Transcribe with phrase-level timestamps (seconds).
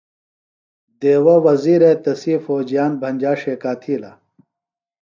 [0.99, 4.11] دیوہ وزیرے تسی فوجیان بھنجا ݜیکا تِھیلہ۔